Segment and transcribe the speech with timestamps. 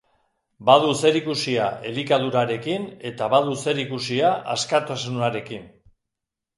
[0.69, 5.75] Badu zer ikusia elikadurarekin, eta badu zer ikusia askatasunarekin.